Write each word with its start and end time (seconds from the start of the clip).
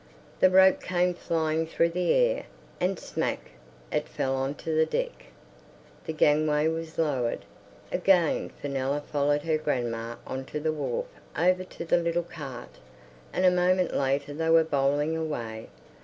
The 0.39 0.49
rope 0.49 0.81
came 0.81 1.13
flying 1.13 1.67
through 1.67 1.89
the 1.91 2.11
air, 2.11 2.45
and 2.79 2.97
"smack" 2.97 3.51
it 3.91 4.07
fell 4.09 4.35
on 4.35 4.55
to 4.55 4.73
the 4.75 4.87
deck. 4.87 5.25
The 6.07 6.11
gangway 6.13 6.67
was 6.69 6.97
lowered. 6.97 7.45
Again 7.91 8.49
Fenella 8.49 9.01
followed 9.01 9.43
her 9.43 9.59
grandma 9.59 10.15
on 10.25 10.45
to 10.45 10.59
the 10.59 10.71
wharf 10.73 11.05
over 11.37 11.63
to 11.63 11.85
the 11.85 11.97
little 11.97 12.23
cart, 12.23 12.79
and 13.31 13.45
a 13.45 13.51
moment 13.51 13.95
later 13.95 14.33
they 14.33 14.49
were 14.49 14.63
bowling 14.63 15.15
away. 15.15 15.69